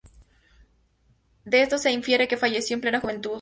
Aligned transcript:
De 1.45 1.61
esto 1.61 1.77
se 1.77 1.91
infiere 1.91 2.27
que 2.27 2.35
falleció 2.35 2.73
en 2.73 2.81
plena 2.81 2.99
juventud. 3.01 3.29